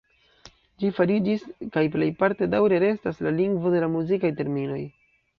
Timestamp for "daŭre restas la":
2.53-3.33